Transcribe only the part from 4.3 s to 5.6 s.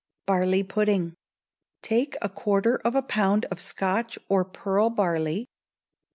pearl barley.